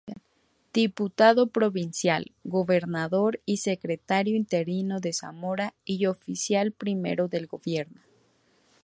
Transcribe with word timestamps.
Diputado 0.73 1.51
provincial, 1.51 2.31
Gobernador 2.43 3.39
y 3.45 3.57
Secretario 3.57 4.35
interino 4.35 4.99
de 4.99 5.13
Zamora 5.13 5.75
y 5.85 6.07
Oficial 6.07 6.71
primero 6.71 7.27
del 7.27 7.45
Gobierno. 7.45 8.01